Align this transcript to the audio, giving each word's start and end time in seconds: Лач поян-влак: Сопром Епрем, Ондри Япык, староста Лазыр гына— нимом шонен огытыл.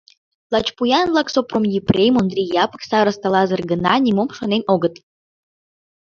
Лач 0.53 0.67
поян-влак: 0.77 1.27
Сопром 1.33 1.63
Епрем, 1.79 2.13
Ондри 2.21 2.41
Япык, 2.63 2.81
староста 2.87 3.27
Лазыр 3.33 3.61
гына— 3.71 3.93
нимом 4.05 4.29
шонен 4.37 4.61
огытыл. 4.73 5.05